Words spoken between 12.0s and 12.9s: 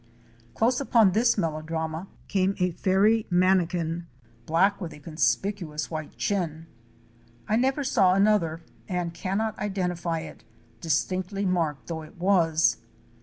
it was.